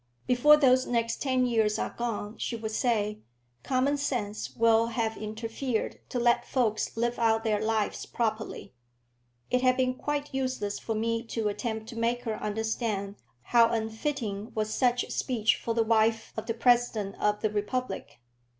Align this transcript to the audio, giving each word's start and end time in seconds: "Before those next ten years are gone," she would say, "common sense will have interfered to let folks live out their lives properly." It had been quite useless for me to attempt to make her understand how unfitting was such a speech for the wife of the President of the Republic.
"Before 0.25 0.57
those 0.57 0.87
next 0.87 1.21
ten 1.21 1.45
years 1.45 1.77
are 1.77 1.91
gone," 1.95 2.35
she 2.39 2.55
would 2.55 2.71
say, 2.71 3.19
"common 3.61 3.97
sense 3.97 4.55
will 4.55 4.87
have 4.87 5.15
interfered 5.15 5.99
to 6.09 6.17
let 6.17 6.43
folks 6.47 6.97
live 6.97 7.19
out 7.19 7.43
their 7.43 7.61
lives 7.63 8.07
properly." 8.07 8.73
It 9.51 9.61
had 9.61 9.77
been 9.77 9.93
quite 9.93 10.33
useless 10.33 10.79
for 10.79 10.95
me 10.95 11.21
to 11.25 11.49
attempt 11.49 11.87
to 11.89 11.99
make 11.99 12.23
her 12.23 12.41
understand 12.41 13.17
how 13.43 13.69
unfitting 13.69 14.51
was 14.55 14.73
such 14.73 15.03
a 15.03 15.11
speech 15.11 15.57
for 15.57 15.75
the 15.75 15.83
wife 15.83 16.33
of 16.35 16.47
the 16.47 16.55
President 16.55 17.13
of 17.21 17.41
the 17.41 17.51
Republic. 17.51 18.19